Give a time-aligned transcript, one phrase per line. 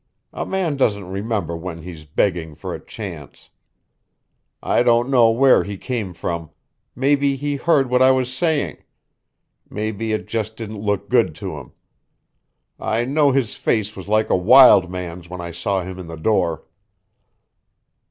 [0.33, 3.51] A man doesn't remember when he's begging for a chance.
[4.63, 6.49] I don't know where he came from.
[6.95, 8.79] Maybe he heard what I was saying.
[9.69, 11.73] Maybe it just didn't look good to him.
[12.79, 16.17] I know his face was like a wild man's when I saw him in the
[16.17, 16.63] door."